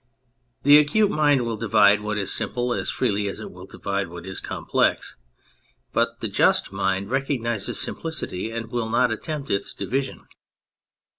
The 0.63 0.79
acute 0.79 1.11
mind 1.11 1.43
will 1.45 1.57
divide 1.57 2.01
what 2.01 2.17
is 2.17 2.33
simple 2.33 2.73
as 2.73 2.89
freely 2.89 3.27
as 3.27 3.39
it 3.39 3.51
will 3.51 3.67
divide 3.67 4.07
what 4.07 4.25
is 4.25 4.39
complex, 4.39 5.15
but 5.93 6.21
the 6.21 6.27
just 6.27 6.71
mind 6.71 7.11
recognises 7.11 7.79
simplicity 7.79 8.49
and 8.49 8.71
will 8.71 8.89
not 8.89 9.11
attempt 9.11 9.51
its 9.51 9.75
division. 9.75 10.25